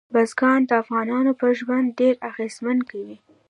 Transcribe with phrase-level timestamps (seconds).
[0.13, 3.15] بزګان د افغانانو پر ژوند ډېر اغېزمن کوي.